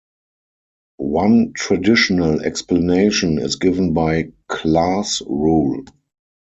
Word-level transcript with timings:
One 0.97 1.51
traditional 1.53 2.39
explanation 2.41 3.37
is 3.37 3.57
given 3.57 3.93
by 3.93 4.31
Clar's 4.47 5.21
rule. 5.27 5.83